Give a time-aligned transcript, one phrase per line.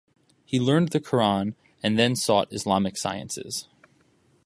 [0.43, 1.53] He learned the Qur’an
[1.83, 3.67] and then sought Islamic sciences.